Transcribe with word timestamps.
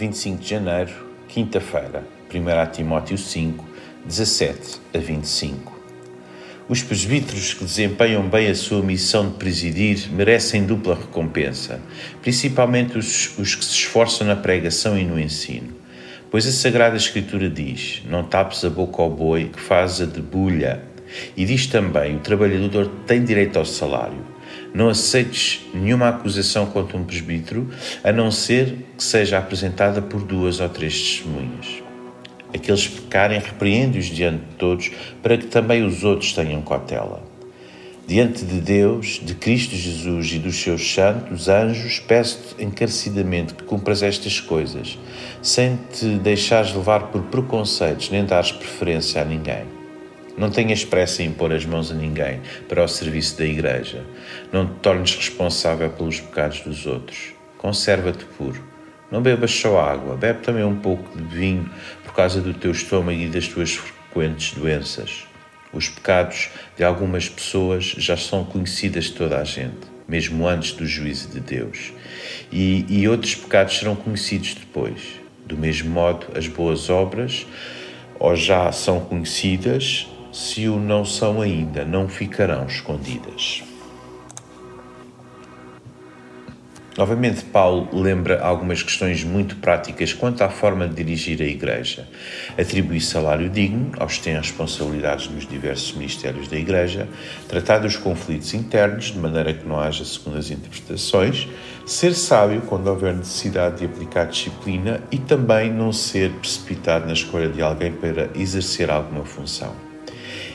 25 0.00 0.42
de 0.42 0.48
janeiro, 0.48 0.92
quinta-feira, 1.28 2.02
1 2.32 2.70
Timóteo 2.72 3.18
5, 3.18 3.62
17 4.06 4.80
a 4.94 4.98
25. 4.98 5.78
Os 6.66 6.82
presbíteros 6.82 7.52
que 7.52 7.66
desempenham 7.66 8.26
bem 8.26 8.48
a 8.48 8.54
sua 8.54 8.82
missão 8.82 9.28
de 9.28 9.34
presidir 9.34 10.10
merecem 10.10 10.64
dupla 10.64 10.94
recompensa, 10.94 11.82
principalmente 12.22 12.96
os, 12.96 13.36
os 13.36 13.54
que 13.54 13.62
se 13.62 13.72
esforçam 13.72 14.26
na 14.26 14.36
pregação 14.36 14.98
e 14.98 15.04
no 15.04 15.20
ensino. 15.20 15.74
Pois 16.30 16.46
a 16.46 16.50
Sagrada 16.50 16.96
Escritura 16.96 17.50
diz: 17.50 18.00
Não 18.08 18.24
tapes 18.24 18.64
a 18.64 18.70
boca 18.70 19.02
ao 19.02 19.10
boi 19.10 19.50
que 19.52 19.60
faz 19.60 20.00
a 20.00 20.06
debulha. 20.06 20.82
E 21.36 21.44
diz 21.44 21.66
também: 21.66 22.16
O 22.16 22.20
trabalhador 22.20 22.88
tem 23.06 23.24
direito 23.24 23.58
ao 23.58 23.64
salário. 23.64 24.24
Não 24.72 24.88
aceites 24.88 25.60
nenhuma 25.74 26.08
acusação 26.08 26.66
contra 26.66 26.96
um 26.96 27.04
presbítero, 27.04 27.68
a 28.04 28.12
não 28.12 28.30
ser 28.30 28.76
que 28.96 29.02
seja 29.02 29.38
apresentada 29.38 30.00
por 30.00 30.22
duas 30.22 30.60
ou 30.60 30.68
três 30.68 30.94
testemunhas. 30.94 31.82
Aqueles 32.54 32.86
que 32.86 33.00
pecarem, 33.02 33.38
repreende-os 33.38 34.06
diante 34.06 34.44
de 34.44 34.56
todos, 34.56 34.90
para 35.22 35.36
que 35.36 35.46
também 35.46 35.84
os 35.84 36.02
outros 36.04 36.32
tenham 36.32 36.62
cautela. 36.62 37.22
Diante 38.06 38.44
de 38.44 38.60
Deus, 38.60 39.20
de 39.22 39.34
Cristo 39.34 39.76
Jesus 39.76 40.32
e 40.32 40.38
dos 40.40 40.56
seus 40.56 40.94
santos 40.94 41.48
anjos, 41.48 42.00
peço-te 42.00 42.64
encarecidamente 42.64 43.54
que 43.54 43.62
cumpras 43.62 44.02
estas 44.02 44.40
coisas, 44.40 44.98
sem 45.40 45.78
te 45.92 46.18
deixares 46.18 46.74
levar 46.74 47.04
por 47.12 47.22
preconceitos 47.22 48.10
nem 48.10 48.24
dares 48.24 48.50
preferência 48.50 49.22
a 49.22 49.24
ninguém. 49.24 49.79
Não 50.40 50.50
tenhas 50.50 50.86
pressa 50.86 51.22
em 51.22 51.26
impor 51.26 51.52
as 51.52 51.66
mãos 51.66 51.92
a 51.92 51.94
ninguém 51.94 52.40
para 52.66 52.82
o 52.82 52.88
serviço 52.88 53.36
da 53.36 53.44
Igreja. 53.44 54.02
Não 54.50 54.66
te 54.66 54.72
tornes 54.80 55.14
responsável 55.14 55.90
pelos 55.90 56.18
pecados 56.18 56.60
dos 56.60 56.86
outros. 56.86 57.34
Conserva-te 57.58 58.24
puro. 58.24 58.64
Não 59.12 59.20
bebas 59.20 59.50
só 59.50 59.78
água, 59.78 60.16
bebe 60.16 60.40
também 60.40 60.64
um 60.64 60.76
pouco 60.76 61.14
de 61.14 61.24
vinho 61.24 61.70
por 62.02 62.14
causa 62.14 62.40
do 62.40 62.54
teu 62.54 62.70
estômago 62.70 63.20
e 63.20 63.28
das 63.28 63.48
tuas 63.48 63.74
frequentes 63.74 64.54
doenças. 64.54 65.26
Os 65.74 65.90
pecados 65.90 66.48
de 66.74 66.84
algumas 66.84 67.28
pessoas 67.28 67.84
já 67.98 68.16
são 68.16 68.42
conhecidas 68.42 69.04
de 69.04 69.12
toda 69.12 69.38
a 69.38 69.44
gente, 69.44 69.88
mesmo 70.08 70.48
antes 70.48 70.72
do 70.72 70.86
juízo 70.86 71.28
de 71.28 71.40
Deus. 71.40 71.92
E, 72.50 72.86
e 72.88 73.06
outros 73.06 73.34
pecados 73.34 73.76
serão 73.76 73.94
conhecidos 73.94 74.54
depois. 74.54 75.02
Do 75.44 75.58
mesmo 75.58 75.90
modo, 75.90 76.28
as 76.34 76.48
boas 76.48 76.88
obras, 76.88 77.46
ou 78.18 78.34
já 78.34 78.72
são 78.72 79.00
conhecidas, 79.00 80.08
se 80.32 80.68
o 80.68 80.78
não 80.78 81.04
são 81.04 81.40
ainda, 81.40 81.84
não 81.84 82.08
ficarão 82.08 82.66
escondidas. 82.66 83.62
Novamente, 87.00 87.44
Paulo 87.44 87.88
lembra 87.98 88.42
algumas 88.42 88.82
questões 88.82 89.24
muito 89.24 89.56
práticas 89.56 90.12
quanto 90.12 90.42
à 90.42 90.50
forma 90.50 90.86
de 90.86 90.96
dirigir 90.96 91.40
a 91.40 91.46
Igreja. 91.46 92.06
Atribuir 92.58 93.00
salário 93.00 93.48
digno 93.48 93.92
aos 93.98 94.18
que 94.18 94.24
têm 94.24 94.34
responsabilidades 94.34 95.28
nos 95.30 95.46
diversos 95.46 95.94
ministérios 95.94 96.46
da 96.48 96.58
Igreja, 96.58 97.08
tratar 97.48 97.78
dos 97.78 97.96
conflitos 97.96 98.52
internos 98.52 99.06
de 99.06 99.18
maneira 99.18 99.54
que 99.54 99.66
não 99.66 99.80
haja 99.80 100.04
segundas 100.04 100.50
interpretações, 100.50 101.48
ser 101.86 102.12
sábio 102.12 102.60
quando 102.62 102.88
houver 102.88 103.14
necessidade 103.14 103.78
de 103.78 103.86
aplicar 103.86 104.26
disciplina 104.26 105.00
e 105.10 105.18
também 105.18 105.72
não 105.72 105.94
ser 105.94 106.30
precipitado 106.32 107.06
na 107.06 107.14
escolha 107.14 107.48
de 107.48 107.62
alguém 107.62 107.92
para 107.92 108.28
exercer 108.34 108.90
alguma 108.90 109.24
função. 109.24 109.89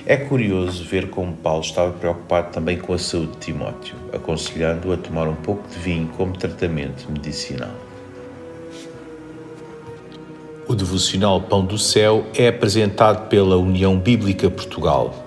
É 0.08 0.16
curioso 0.16 0.84
ver 0.84 1.09
como 1.09 1.34
Paulo 1.34 1.61
estava 1.61 1.92
preocupado 1.92 2.52
também 2.52 2.78
com 2.78 2.94
a 2.94 2.98
saúde 3.00 3.31
de 3.31 3.38
Timóteo, 3.38 3.95
aconselhando-o 4.14 4.94
a 4.94 4.97
tomar 4.97 5.28
um 5.28 5.34
pouco 5.34 5.67
de 5.67 5.80
vinho 5.80 6.08
como 6.16 6.38
tratamento 6.38 7.12
medicinal. 7.12 7.72
O 10.67 10.75
devocional 10.75 11.41
Pão 11.41 11.66
do 11.66 11.80
Céu 11.80 12.24
é 12.38 12.47
apresentado 12.50 13.28
pela 13.30 13.57
União 13.57 13.97
Bíblica 13.97 14.47
Portugal. 14.47 15.25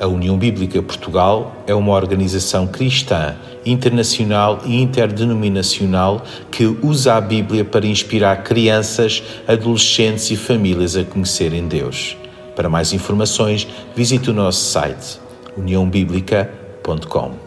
A 0.00 0.06
União 0.06 0.38
Bíblica 0.38 0.82
Portugal 0.82 1.54
é 1.66 1.74
uma 1.74 1.92
organização 1.92 2.66
cristã, 2.66 3.36
internacional 3.66 4.62
e 4.64 4.80
interdenominacional 4.80 6.22
que 6.50 6.64
usa 6.64 7.14
a 7.14 7.20
Bíblia 7.20 7.62
para 7.62 7.86
inspirar 7.86 8.42
crianças, 8.42 9.22
adolescentes 9.46 10.30
e 10.30 10.36
famílias 10.36 10.96
a 10.96 11.04
conhecerem 11.04 11.68
Deus. 11.68 12.16
Para 12.54 12.68
mais 12.68 12.92
informações, 12.92 13.66
visite 13.94 14.30
o 14.30 14.34
nosso 14.34 14.70
site 14.70 15.20
uniãobiblica.com. 15.56 17.43